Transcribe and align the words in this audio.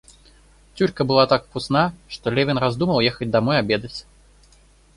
Тюрька 0.73 1.03
была 1.05 1.27
так 1.27 1.45
вкусна, 1.45 1.93
что 2.07 2.31
Левин 2.31 2.57
раздумал 2.57 3.01
ехать 3.01 3.29
домой 3.29 3.59
обедать. 3.59 4.07